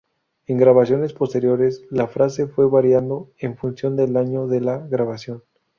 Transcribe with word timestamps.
En 0.47 0.57
grabaciones 0.57 1.13
posteriores 1.13 1.85
la 1.91 2.07
frase 2.07 2.47
fue 2.47 2.67
variando 2.67 3.29
en 3.37 3.55
función 3.55 3.95
del 3.95 4.17
año 4.17 4.47
de 4.47 4.59
la 4.61 4.79
grabación. 4.79 5.43